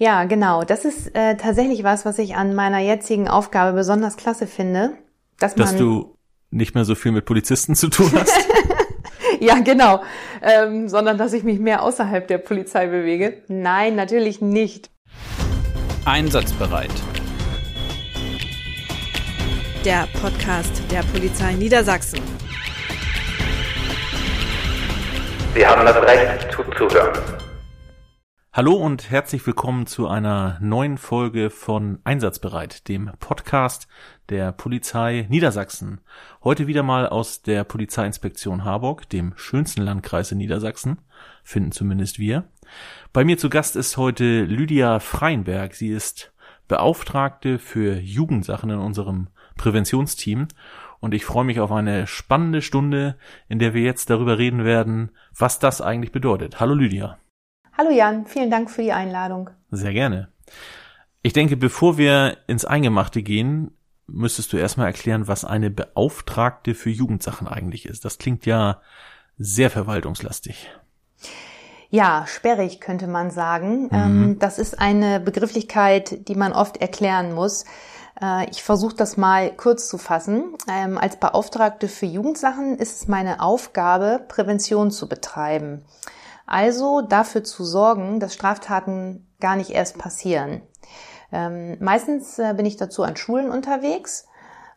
[0.00, 0.64] Ja, genau.
[0.64, 4.94] Das ist äh, tatsächlich was, was ich an meiner jetzigen Aufgabe besonders klasse finde.
[5.38, 6.16] Dass, dass du
[6.50, 8.32] nicht mehr so viel mit Polizisten zu tun hast.
[9.40, 10.02] ja, genau.
[10.40, 13.42] Ähm, sondern dass ich mich mehr außerhalb der Polizei bewege.
[13.48, 14.90] Nein, natürlich nicht.
[16.06, 16.90] Einsatzbereit.
[19.84, 22.20] Der Podcast der Polizei Niedersachsen.
[25.54, 27.39] Sie haben das Recht zuzuhören.
[28.52, 33.86] Hallo und herzlich willkommen zu einer neuen Folge von Einsatzbereit, dem Podcast
[34.28, 36.00] der Polizei Niedersachsen.
[36.42, 40.98] Heute wieder mal aus der Polizeiinspektion Harburg, dem schönsten Landkreis in Niedersachsen,
[41.44, 42.42] finden zumindest wir.
[43.12, 45.76] Bei mir zu Gast ist heute Lydia Freienberg.
[45.76, 46.32] Sie ist
[46.66, 50.48] Beauftragte für Jugendsachen in unserem Präventionsteam
[50.98, 53.16] und ich freue mich auf eine spannende Stunde,
[53.48, 56.58] in der wir jetzt darüber reden werden, was das eigentlich bedeutet.
[56.58, 57.16] Hallo Lydia.
[57.76, 59.50] Hallo Jan, vielen Dank für die Einladung.
[59.70, 60.28] Sehr gerne.
[61.22, 63.70] Ich denke, bevor wir ins Eingemachte gehen,
[64.06, 68.04] müsstest du erstmal erklären, was eine Beauftragte für Jugendsachen eigentlich ist.
[68.04, 68.80] Das klingt ja
[69.38, 70.70] sehr verwaltungslastig.
[71.90, 73.84] Ja, sperrig könnte man sagen.
[73.84, 73.88] Mhm.
[73.92, 77.64] Ähm, das ist eine Begrifflichkeit, die man oft erklären muss.
[78.20, 80.54] Äh, ich versuche das mal kurz zu fassen.
[80.68, 85.84] Ähm, als Beauftragte für Jugendsachen ist es meine Aufgabe, Prävention zu betreiben.
[86.50, 90.62] Also dafür zu sorgen, dass Straftaten gar nicht erst passieren.
[91.30, 94.26] Ähm, meistens äh, bin ich dazu an Schulen unterwegs,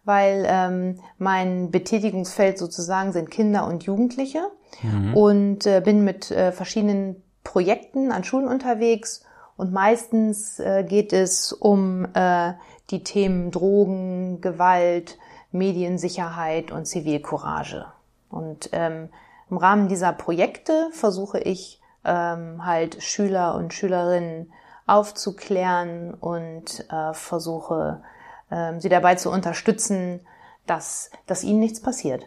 [0.04, 4.52] weil ähm, mein Betätigungsfeld sozusagen sind Kinder und Jugendliche
[4.84, 5.18] mhm.
[5.18, 9.24] und äh, bin mit äh, verschiedenen Projekten an Schulen unterwegs
[9.58, 12.54] und meistens äh, geht es um äh,
[12.92, 15.18] die Themen Drogen, Gewalt,
[15.52, 17.88] Mediensicherheit und Zivilcourage.
[18.30, 19.10] Und ähm,
[19.54, 24.52] im Rahmen dieser Projekte versuche ich ähm, halt Schüler und Schülerinnen
[24.88, 28.02] aufzuklären und äh, versuche
[28.50, 30.22] äh, sie dabei zu unterstützen,
[30.66, 32.26] dass, dass ihnen nichts passiert.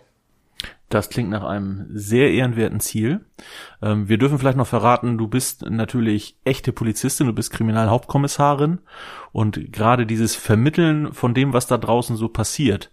[0.89, 3.25] Das klingt nach einem sehr ehrenwerten Ziel.
[3.83, 8.79] Ähm, wir dürfen vielleicht noch verraten, du bist natürlich echte Polizistin, du bist Kriminalhauptkommissarin
[9.33, 12.93] und gerade dieses Vermitteln von dem, was da draußen so passiert,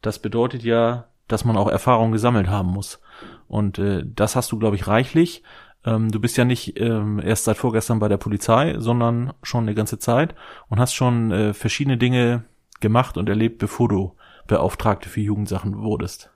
[0.00, 3.00] das bedeutet ja, dass man auch Erfahrung gesammelt haben muss.
[3.48, 5.42] Und äh, das hast du, glaube ich, reichlich.
[5.84, 9.74] Ähm, du bist ja nicht ähm, erst seit vorgestern bei der Polizei, sondern schon eine
[9.74, 10.34] ganze Zeit
[10.68, 12.44] und hast schon äh, verschiedene Dinge
[12.80, 14.12] gemacht und erlebt, bevor du
[14.46, 16.30] Beauftragte für Jugendsachen wurdest.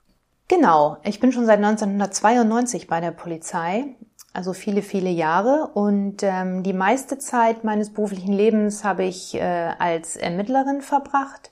[0.47, 3.95] Genau, ich bin schon seit 1992 bei der Polizei,
[4.33, 5.69] also viele, viele Jahre.
[5.73, 11.51] Und ähm, die meiste Zeit meines beruflichen Lebens habe ich äh, als Ermittlerin verbracht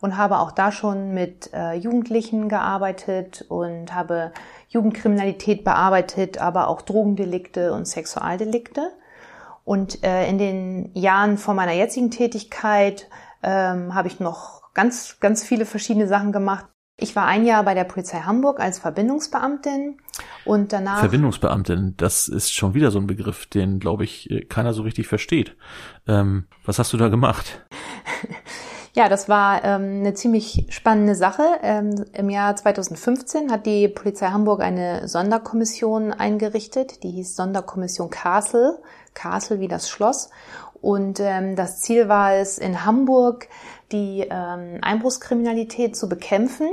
[0.00, 4.32] und habe auch da schon mit äh, Jugendlichen gearbeitet und habe
[4.68, 8.92] Jugendkriminalität bearbeitet, aber auch Drogendelikte und Sexualdelikte.
[9.64, 13.08] Und äh, in den Jahren vor meiner jetzigen Tätigkeit
[13.42, 16.66] ähm, habe ich noch ganz, ganz viele verschiedene Sachen gemacht.
[17.00, 19.98] Ich war ein Jahr bei der Polizei Hamburg als Verbindungsbeamtin
[20.44, 20.98] und danach.
[20.98, 25.56] Verbindungsbeamtin, das ist schon wieder so ein Begriff, den, glaube ich, keiner so richtig versteht.
[26.08, 27.64] Ähm, was hast du da gemacht?
[28.98, 31.44] Ja, das war ähm, eine ziemlich spannende Sache.
[31.62, 38.82] Ähm, Im Jahr 2015 hat die Polizei Hamburg eine Sonderkommission eingerichtet, die hieß Sonderkommission Castle,
[39.14, 40.30] Castle wie das Schloss.
[40.82, 43.46] Und ähm, das Ziel war es, in Hamburg
[43.92, 46.66] die ähm, Einbruchskriminalität zu bekämpfen.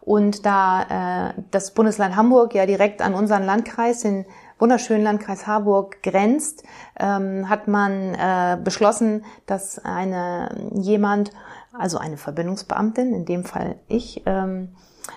[0.00, 4.26] Und da äh, das Bundesland Hamburg ja direkt an unseren Landkreis, den
[4.58, 6.64] wunderschönen Landkreis Harburg grenzt,
[6.98, 11.32] ähm, hat man äh, beschlossen, dass eine jemand
[11.72, 14.70] also eine Verbindungsbeamtin, in dem Fall ich, ähm,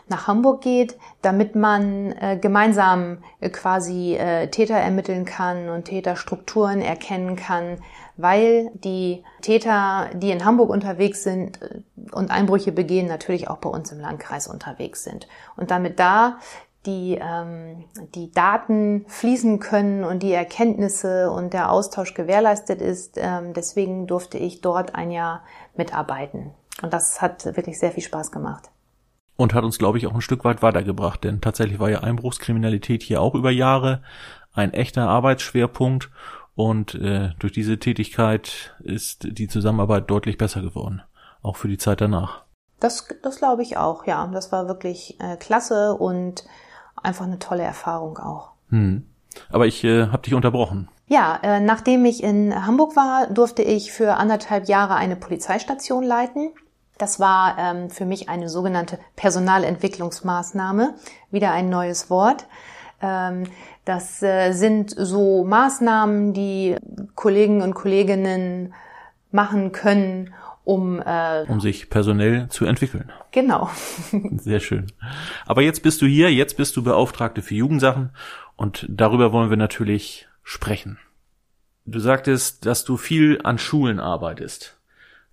[0.07, 6.81] nach Hamburg geht, damit man äh, gemeinsam äh, quasi äh, Täter ermitteln kann und Täterstrukturen
[6.81, 7.79] erkennen kann,
[8.15, 11.81] weil die Täter, die in Hamburg unterwegs sind äh,
[12.13, 15.27] und Einbrüche begehen, natürlich auch bei uns im Landkreis unterwegs sind.
[15.57, 16.37] Und damit da
[16.85, 23.17] die, ähm, die Daten fließen können und die Erkenntnisse und der Austausch gewährleistet ist.
[23.17, 25.43] Ähm, deswegen durfte ich dort ein Jahr
[25.75, 26.51] mitarbeiten.
[26.81, 28.69] Und das hat wirklich sehr viel Spaß gemacht.
[29.35, 33.03] Und hat uns, glaube ich, auch ein Stück weit weitergebracht, denn tatsächlich war ja Einbruchskriminalität
[33.03, 34.01] hier auch über Jahre
[34.53, 36.09] ein echter Arbeitsschwerpunkt
[36.55, 41.01] und äh, durch diese Tätigkeit ist die Zusammenarbeit deutlich besser geworden,
[41.41, 42.43] auch für die Zeit danach.
[42.79, 44.27] Das, das glaube ich auch, ja.
[44.33, 46.43] Das war wirklich äh, klasse und
[47.03, 48.51] einfach eine tolle Erfahrung auch.
[48.69, 49.05] Hm.
[49.49, 50.89] Aber ich äh, habe dich unterbrochen.
[51.07, 56.51] Ja, äh, nachdem ich in Hamburg war, durfte ich für anderthalb Jahre eine Polizeistation leiten.
[56.97, 60.93] Das war ähm, für mich eine sogenannte Personalentwicklungsmaßnahme,
[61.31, 62.45] wieder ein neues Wort.
[63.01, 63.43] Ähm,
[63.83, 66.75] Das äh, sind so Maßnahmen, die
[67.15, 68.75] Kollegen und Kolleginnen
[69.31, 73.11] machen können, um äh, um sich personell zu entwickeln.
[73.31, 73.69] Genau.
[74.37, 74.87] Sehr schön.
[75.45, 78.11] Aber jetzt bist du hier, jetzt bist du Beauftragte für Jugendsachen
[78.55, 80.99] und darüber wollen wir natürlich sprechen.
[81.85, 84.77] Du sagtest, dass du viel an Schulen arbeitest.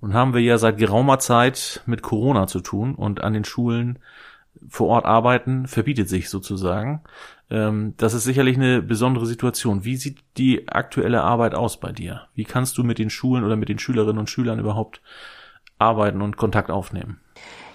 [0.00, 3.98] Nun haben wir ja seit geraumer Zeit mit Corona zu tun und an den Schulen
[4.68, 7.02] vor Ort arbeiten verbietet sich sozusagen.
[7.50, 9.84] Ähm, das ist sicherlich eine besondere Situation.
[9.84, 12.28] Wie sieht die aktuelle Arbeit aus bei dir?
[12.34, 15.00] Wie kannst du mit den Schulen oder mit den Schülerinnen und Schülern überhaupt
[15.78, 17.20] arbeiten und Kontakt aufnehmen?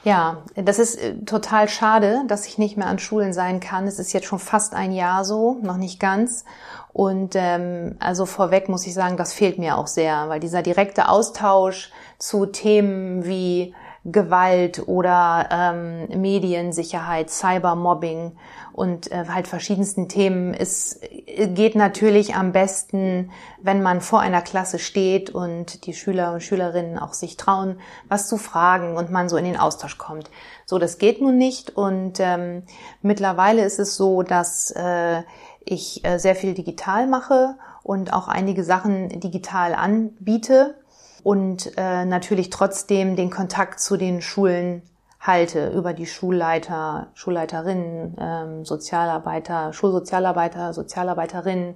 [0.03, 3.87] Ja, das ist äh, total schade, dass ich nicht mehr an Schulen sein kann.
[3.87, 6.43] Es ist jetzt schon fast ein Jahr so, noch nicht ganz.
[6.91, 11.07] Und ähm, also vorweg muss ich sagen, das fehlt mir auch sehr, weil dieser direkte
[11.07, 13.73] Austausch zu Themen wie
[14.05, 18.33] Gewalt oder ähm, Mediensicherheit, Cybermobbing
[18.73, 20.53] und äh, halt verschiedensten Themen.
[20.53, 26.43] Es geht natürlich am besten, wenn man vor einer Klasse steht und die Schüler und
[26.43, 27.79] Schülerinnen auch sich trauen,
[28.09, 30.29] was zu fragen und man so in den Austausch kommt.
[30.65, 32.63] So, das geht nun nicht und ähm,
[33.01, 35.21] mittlerweile ist es so, dass äh,
[35.63, 40.75] ich äh, sehr viel digital mache und auch einige Sachen digital anbiete
[41.23, 44.81] und äh, natürlich trotzdem den Kontakt zu den Schulen
[45.19, 51.75] halte über die Schulleiter, Schulleiterinnen, ähm, Sozialarbeiter, Schulsozialarbeiter, Sozialarbeiterinnen,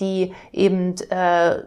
[0.00, 1.62] die eben äh,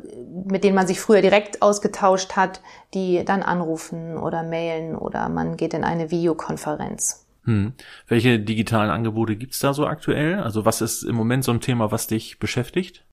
[0.46, 2.62] mit denen man sich früher direkt ausgetauscht hat,
[2.94, 7.26] die dann anrufen oder mailen oder man geht in eine Videokonferenz.
[7.46, 7.74] Hm.
[8.08, 10.40] Welche digitalen Angebote gibt's da so aktuell?
[10.40, 13.06] Also was ist im Moment so ein Thema, was dich beschäftigt?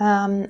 [0.00, 0.48] Ähm,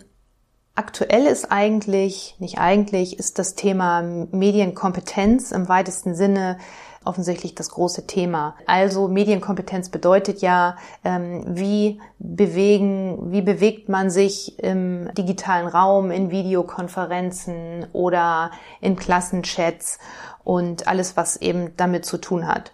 [0.79, 6.59] Aktuell ist eigentlich, nicht eigentlich, ist das Thema Medienkompetenz im weitesten Sinne
[7.03, 8.57] offensichtlich das große Thema.
[8.67, 16.31] Also Medienkompetenz bedeutet ja, ähm, wie bewegen, wie bewegt man sich im digitalen Raum, in
[16.31, 18.51] Videokonferenzen oder
[18.83, 19.99] in Klassenchats
[20.45, 22.73] und alles, was eben damit zu tun hat.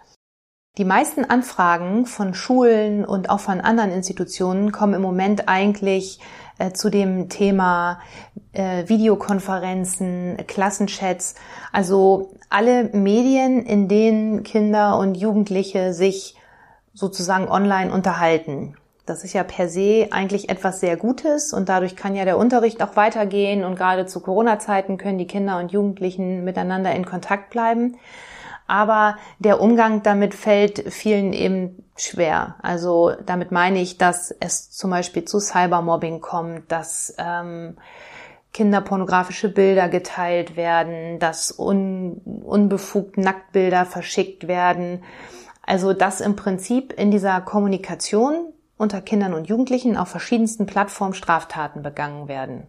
[0.78, 6.19] Die meisten Anfragen von Schulen und auch von anderen Institutionen kommen im Moment eigentlich
[6.58, 8.00] äh, zu dem Thema
[8.52, 11.34] äh, Videokonferenzen, Klassenchats,
[11.72, 16.37] also alle Medien, in denen Kinder und Jugendliche sich
[16.94, 18.76] sozusagen online unterhalten.
[19.06, 22.82] Das ist ja per se eigentlich etwas sehr Gutes und dadurch kann ja der Unterricht
[22.82, 27.96] auch weitergehen und gerade zu Corona-Zeiten können die Kinder und Jugendlichen miteinander in Kontakt bleiben
[28.72, 32.54] aber der Umgang damit fällt vielen eben schwer.
[32.62, 37.76] Also damit meine ich, dass es zum Beispiel zu Cybermobbing kommt, dass ähm,
[38.54, 45.04] kinderpornografische Bilder geteilt werden, dass un, unbefugt Nacktbilder verschickt werden.
[45.66, 51.82] Also dass im Prinzip in dieser Kommunikation unter Kindern und Jugendlichen auf verschiedensten Plattformen Straftaten
[51.82, 52.66] begangen werden.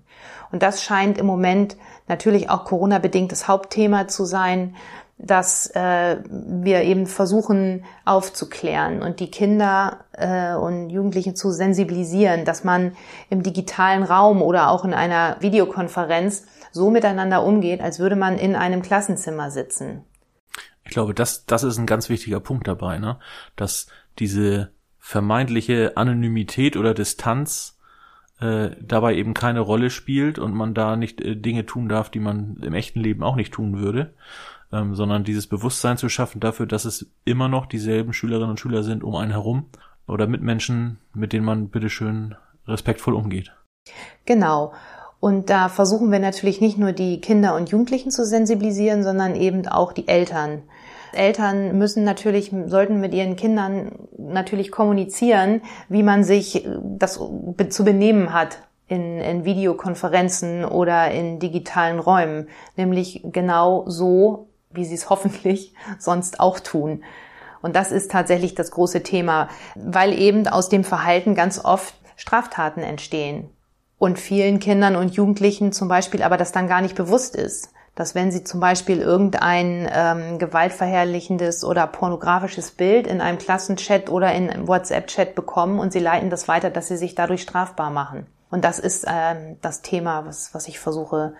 [0.51, 1.77] Und das scheint im Moment
[2.07, 4.75] natürlich auch Corona-bedingt das Hauptthema zu sein,
[5.17, 12.63] dass äh, wir eben versuchen aufzuklären und die Kinder äh, und Jugendlichen zu sensibilisieren, dass
[12.63, 12.93] man
[13.29, 18.55] im digitalen Raum oder auch in einer Videokonferenz so miteinander umgeht, als würde man in
[18.55, 20.03] einem Klassenzimmer sitzen.
[20.83, 23.19] Ich glaube, das, das ist ein ganz wichtiger Punkt dabei, ne?
[23.55, 23.87] dass
[24.19, 27.77] diese vermeintliche Anonymität oder Distanz
[28.41, 32.19] äh, dabei eben keine Rolle spielt und man da nicht äh, Dinge tun darf, die
[32.19, 34.13] man im echten Leben auch nicht tun würde
[34.73, 38.83] ähm, sondern dieses Bewusstsein zu schaffen dafür, dass es immer noch dieselben Schülerinnen und Schüler
[38.83, 39.67] sind um einen herum
[40.07, 42.35] oder Mitmenschen, mit denen man bitteschön
[42.67, 43.53] respektvoll umgeht.
[44.25, 44.73] Genau.
[45.19, 49.67] Und da versuchen wir natürlich nicht nur die Kinder und Jugendlichen zu sensibilisieren, sondern eben
[49.67, 50.63] auch die Eltern.
[51.13, 57.19] Eltern müssen natürlich, sollten mit ihren Kindern natürlich kommunizieren, wie man sich das
[57.69, 62.49] zu benehmen hat in, in Videokonferenzen oder in digitalen Räumen.
[62.75, 67.03] Nämlich genau so, wie sie es hoffentlich sonst auch tun.
[67.61, 72.81] Und das ist tatsächlich das große Thema, weil eben aus dem Verhalten ganz oft Straftaten
[72.81, 73.49] entstehen.
[73.97, 78.15] Und vielen Kindern und Jugendlichen zum Beispiel aber das dann gar nicht bewusst ist, dass
[78.15, 84.49] wenn sie zum Beispiel irgendein ähm, gewaltverherrlichendes oder pornografisches Bild in einem Klassenchat oder in
[84.49, 88.25] einem WhatsApp-Chat bekommen und sie leiten das weiter, dass sie sich dadurch strafbar machen.
[88.49, 91.33] Und das ist ähm, das Thema, was, was ich versuche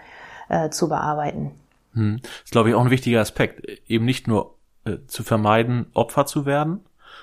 [0.48, 1.52] äh, zu bearbeiten.
[1.94, 2.20] Hm.
[2.22, 3.66] Das ist, glaube ich, auch ein wichtiger Aspekt.
[3.88, 6.82] Eben nicht nur äh, zu vermeiden, Opfer zu werden,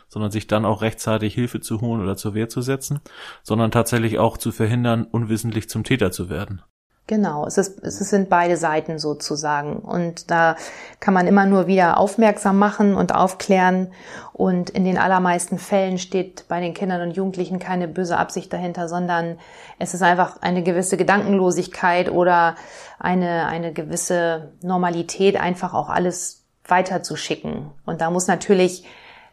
[0.09, 3.01] sondern sich dann auch rechtzeitig Hilfe zu holen oder zur Wehr zu setzen,
[3.43, 6.63] sondern tatsächlich auch zu verhindern, unwissentlich zum Täter zu werden.
[7.11, 9.81] Genau, es, ist, es sind beide Seiten sozusagen.
[9.81, 10.55] Und da
[11.01, 13.93] kann man immer nur wieder aufmerksam machen und aufklären.
[14.33, 18.89] Und in den allermeisten Fällen steht bei den Kindern und Jugendlichen keine böse Absicht dahinter,
[18.89, 19.41] sondern
[19.81, 22.55] es ist einfach eine gewisse Gedankenlosigkeit oder
[23.01, 27.73] eine, eine gewisse Normalität, einfach auch alles weiterzuschicken.
[27.87, 28.85] Und da muss natürlich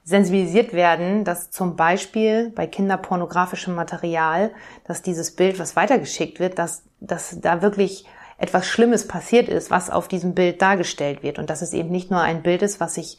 [0.08, 4.52] sensibilisiert werden, dass zum Beispiel bei kinderpornografischem Material,
[4.86, 8.06] dass dieses Bild, was weitergeschickt wird, dass, dass da wirklich
[8.38, 12.10] etwas Schlimmes passiert ist, was auf diesem Bild dargestellt wird und dass es eben nicht
[12.10, 13.18] nur ein Bild ist, was ich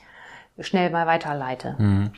[0.58, 1.76] schnell mal weiterleite.
[1.78, 2.10] Mhm.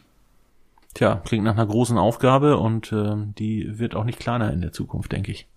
[0.95, 4.73] Tja, klingt nach einer großen Aufgabe und äh, die wird auch nicht kleiner in der
[4.73, 5.49] Zukunft, denke ich.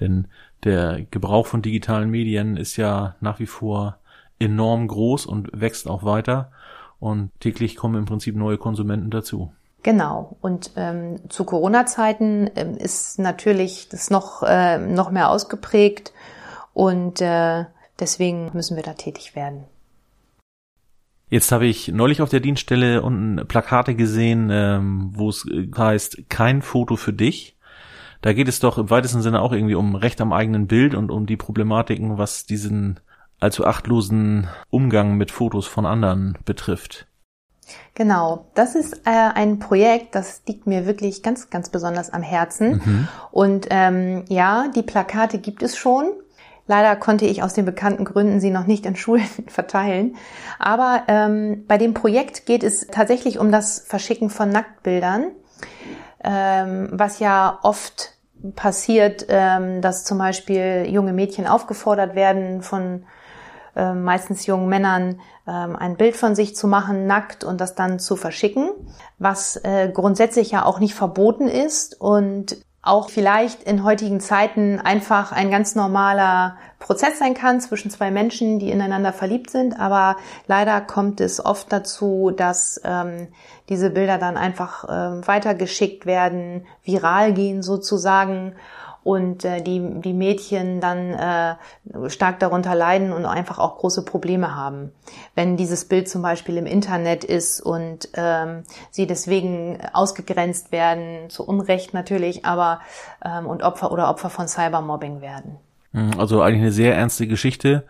[0.00, 0.26] Denn
[0.64, 3.98] der Gebrauch von digitalen Medien ist ja nach wie vor
[4.40, 6.50] enorm groß und wächst auch weiter
[6.98, 9.52] und täglich kommen im Prinzip neue Konsumenten dazu.
[9.82, 10.36] Genau.
[10.40, 16.12] Und ähm, zu Corona-Zeiten ähm, ist natürlich das noch, äh, noch mehr ausgeprägt
[16.74, 17.66] und äh,
[18.00, 19.64] deswegen müssen wir da tätig werden.
[21.28, 26.62] Jetzt habe ich neulich auf der Dienststelle unten Plakate gesehen, ähm, wo es heißt, kein
[26.62, 27.56] Foto für dich.
[28.22, 31.10] Da geht es doch im weitesten Sinne auch irgendwie um Recht am eigenen Bild und
[31.10, 33.00] um die Problematiken, was diesen
[33.40, 37.06] allzu achtlosen Umgang mit Fotos von anderen betrifft.
[37.94, 42.82] Genau, das ist äh, ein Projekt, das liegt mir wirklich ganz, ganz besonders am Herzen.
[42.84, 43.08] Mhm.
[43.32, 46.12] Und ähm, ja, die Plakate gibt es schon.
[46.68, 50.16] Leider konnte ich aus den bekannten Gründen sie noch nicht in Schulen verteilen.
[50.58, 55.32] Aber ähm, bei dem Projekt geht es tatsächlich um das Verschicken von Nacktbildern,
[56.22, 58.12] ähm, was ja oft
[58.54, 63.04] passiert, ähm, dass zum Beispiel junge Mädchen aufgefordert werden von
[63.76, 67.98] äh, meistens jungen Männern ähm, ein Bild von sich zu machen, nackt und das dann
[67.98, 68.70] zu verschicken,
[69.18, 72.56] was äh, grundsätzlich ja auch nicht verboten ist und
[72.86, 78.60] auch vielleicht in heutigen Zeiten einfach ein ganz normaler Prozess sein kann zwischen zwei Menschen,
[78.60, 79.78] die ineinander verliebt sind.
[79.78, 80.16] Aber
[80.46, 83.26] leider kommt es oft dazu, dass ähm,
[83.68, 88.54] diese Bilder dann einfach ähm, weitergeschickt werden, viral gehen sozusagen
[89.06, 94.56] und äh, die, die Mädchen dann äh, stark darunter leiden und einfach auch große Probleme
[94.56, 94.90] haben.
[95.36, 101.46] Wenn dieses Bild zum Beispiel im Internet ist und ähm, sie deswegen ausgegrenzt werden, zu
[101.46, 102.80] Unrecht natürlich, aber
[103.24, 105.58] ähm, und Opfer oder Opfer von Cybermobbing werden.
[105.92, 107.84] Mhm, also eigentlich eine sehr ernste Geschichte,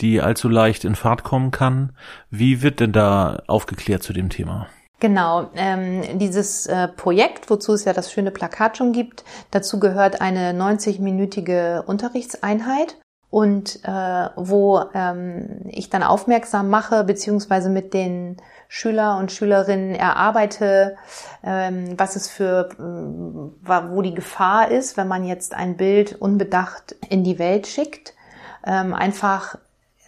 [0.00, 1.92] die allzu leicht in Fahrt kommen kann.
[2.28, 4.66] Wie wird denn da aufgeklärt zu dem Thema?
[4.98, 10.22] Genau, ähm, dieses äh, Projekt, wozu es ja das schöne Plakat schon gibt, dazu gehört
[10.22, 12.96] eine 90-minütige Unterrichtseinheit
[13.28, 18.38] und äh, wo ähm, ich dann aufmerksam mache, beziehungsweise mit den
[18.68, 20.96] Schüler und Schülerinnen erarbeite,
[21.44, 26.96] ähm, was es für, äh, wo die Gefahr ist, wenn man jetzt ein Bild unbedacht
[27.10, 28.14] in die Welt schickt.
[28.64, 29.58] Ähm, einfach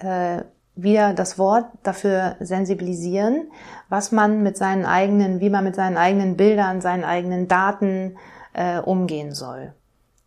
[0.01, 0.43] äh,
[0.83, 3.51] wieder das Wort dafür sensibilisieren,
[3.89, 8.17] was man mit seinen eigenen, wie man mit seinen eigenen Bildern, seinen eigenen Daten
[8.53, 9.75] äh, umgehen soll.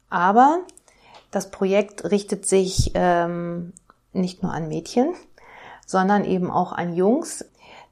[0.10, 0.60] Aber
[1.32, 3.72] das Projekt richtet sich ähm,
[4.12, 5.14] nicht nur an Mädchen,
[5.88, 7.46] sondern eben auch an Jungs.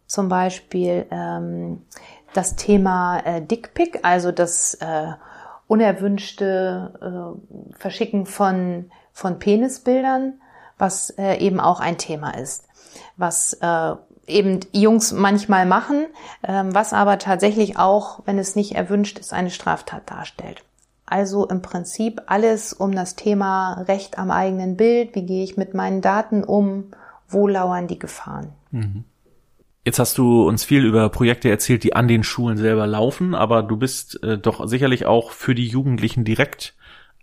[0.06, 1.84] Zum Beispiel ähm,
[2.34, 5.14] das Thema äh, Dickpick, also das äh,
[5.68, 7.38] unerwünschte
[7.72, 10.42] äh, Verschicken von, von Penisbildern
[10.80, 12.68] was äh, eben auch ein Thema ist,
[13.18, 13.96] was äh,
[14.26, 16.08] eben Jungs manchmal machen,
[16.42, 20.64] äh, was aber tatsächlich auch, wenn es nicht erwünscht ist, eine Straftat darstellt.
[21.06, 25.74] Also im Prinzip alles um das Thema Recht am eigenen Bild, wie gehe ich mit
[25.74, 26.92] meinen Daten um,
[27.28, 28.54] wo lauern die Gefahren.
[28.72, 29.04] Mhm.
[29.86, 33.64] Jetzt hast du uns viel über Projekte erzählt, die an den Schulen selber laufen, aber
[33.64, 36.76] du bist äh, doch sicherlich auch für die Jugendlichen direkt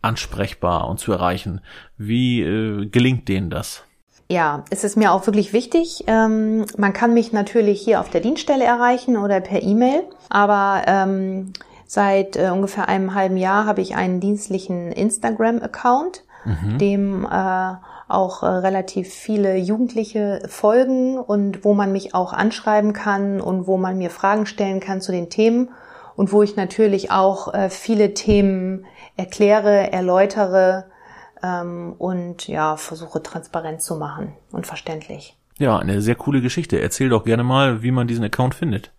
[0.06, 1.60] ansprechbar und zu erreichen.
[1.98, 3.82] Wie äh, gelingt denen das?
[4.28, 6.04] Ja, es ist mir auch wirklich wichtig.
[6.08, 11.52] Ähm, man kann mich natürlich hier auf der Dienststelle erreichen oder per E-Mail, aber ähm,
[11.86, 16.78] seit äh, ungefähr einem halben Jahr habe ich einen dienstlichen Instagram-Account, mhm.
[16.78, 17.74] dem äh,
[18.08, 23.76] auch äh, relativ viele Jugendliche folgen und wo man mich auch anschreiben kann und wo
[23.76, 25.68] man mir Fragen stellen kann zu den Themen
[26.16, 30.86] und wo ich natürlich auch äh, viele Themen erkläre, erläutere
[31.42, 35.36] ähm, und ja, versuche transparent zu machen und verständlich.
[35.58, 36.80] Ja, eine sehr coole Geschichte.
[36.80, 38.92] Erzähl doch gerne mal, wie man diesen Account findet.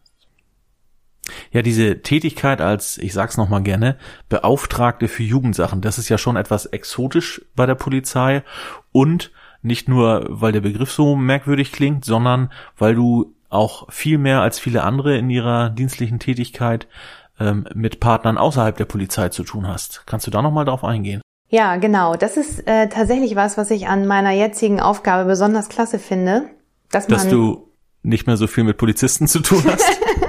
[1.51, 3.97] Ja, diese Tätigkeit als, ich sag's nochmal gerne,
[4.29, 8.43] Beauftragte für Jugendsachen, das ist ja schon etwas exotisch bei der Polizei
[8.91, 14.41] und nicht nur, weil der Begriff so merkwürdig klingt, sondern weil du auch viel mehr
[14.41, 16.87] als viele andere in ihrer dienstlichen Tätigkeit
[17.39, 20.03] ähm, mit Partnern außerhalb der Polizei zu tun hast.
[20.05, 21.21] Kannst du da nochmal drauf eingehen?
[21.49, 22.15] Ja, genau.
[22.15, 26.43] Das ist äh, tatsächlich was, was ich an meiner jetzigen Aufgabe besonders klasse finde.
[26.91, 27.71] Dass, dass du
[28.03, 29.99] nicht mehr so viel mit Polizisten zu tun hast.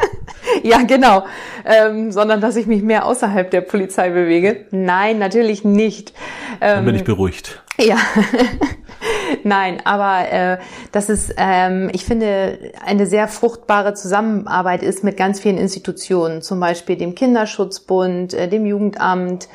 [0.68, 1.24] ja, genau.
[1.64, 4.66] Ähm, sondern dass ich mich mehr außerhalb der Polizei bewege.
[4.70, 6.12] Nein, natürlich nicht.
[6.60, 7.62] Ähm, Dann bin ich ähm, beruhigt.
[7.78, 7.96] Ja.
[9.44, 10.58] Nein, aber äh,
[10.92, 16.60] das ist, ähm, ich finde, eine sehr fruchtbare Zusammenarbeit ist mit ganz vielen Institutionen, zum
[16.60, 19.48] Beispiel dem Kinderschutzbund, äh, dem Jugendamt,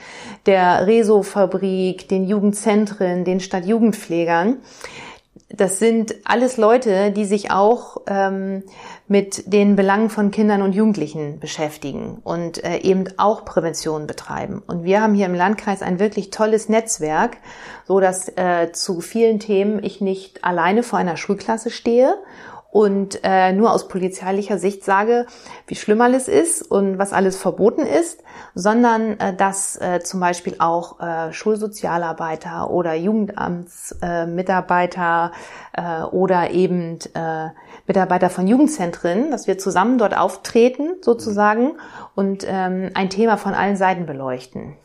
[0.46, 4.58] der Reso-Fabrik, den Jugendzentren, den Stadtjugendpflegern.
[5.50, 8.64] Das sind alles Leute, die sich auch ähm,
[9.08, 14.64] mit den Belangen von Kindern und Jugendlichen beschäftigen und äh, eben auch Prävention betreiben.
[14.66, 17.38] Und wir haben hier im Landkreis ein wirklich tolles Netzwerk,
[17.86, 22.16] so dass äh, zu vielen Themen ich nicht alleine vor einer Schulklasse stehe
[22.76, 25.28] und äh, nur aus polizeilicher Sicht sage,
[25.66, 28.22] wie schlimm alles ist und was alles verboten ist,
[28.54, 35.32] sondern äh, dass äh, zum Beispiel auch äh, Schulsozialarbeiter oder Jugendamtsmitarbeiter
[35.74, 37.52] äh, äh, oder eben äh,
[37.88, 41.78] Mitarbeiter von Jugendzentren, dass wir zusammen dort auftreten sozusagen
[42.14, 44.76] und ähm, ein Thema von allen Seiten beleuchten.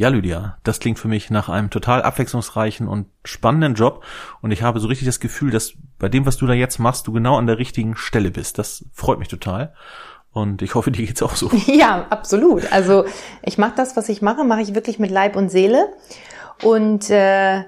[0.00, 4.02] Ja, Lydia, das klingt für mich nach einem total abwechslungsreichen und spannenden Job
[4.40, 7.06] und ich habe so richtig das Gefühl, dass bei dem, was du da jetzt machst,
[7.06, 8.56] du genau an der richtigen Stelle bist.
[8.56, 9.74] Das freut mich total.
[10.32, 11.50] Und ich hoffe, dir geht's auch so.
[11.66, 12.72] Ja, absolut.
[12.72, 13.04] Also
[13.42, 15.92] ich mache das, was ich mache, mache ich wirklich mit Leib und Seele.
[16.62, 17.64] Und äh,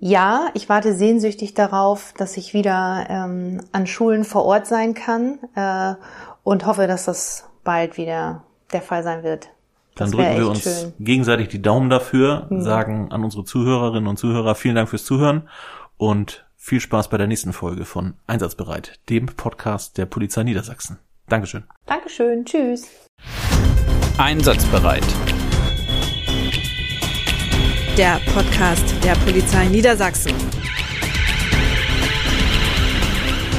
[0.00, 5.38] ja, ich warte sehnsüchtig darauf, dass ich wieder ähm, an Schulen vor Ort sein kann
[5.54, 5.94] äh,
[6.42, 8.42] und hoffe, dass das bald wieder
[8.72, 9.50] der Fall sein wird.
[9.94, 10.92] Dann drücken wir uns schön.
[11.00, 12.62] gegenseitig die Daumen dafür, mhm.
[12.62, 15.48] sagen an unsere Zuhörerinnen und Zuhörer vielen Dank fürs Zuhören
[15.96, 20.98] und viel Spaß bei der nächsten Folge von Einsatzbereit, dem Podcast der Polizei Niedersachsen.
[21.28, 21.64] Dankeschön.
[21.86, 22.44] Dankeschön.
[22.44, 22.88] Tschüss.
[24.18, 25.04] Einsatzbereit.
[27.98, 30.32] Der Podcast der Polizei Niedersachsen.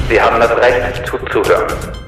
[0.08, 2.03] Sie haben das Recht zuzuhören.